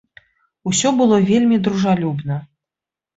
Усё 0.69 0.89
было 1.01 1.19
вельмі 1.31 1.59
дружалюбна. 1.67 2.39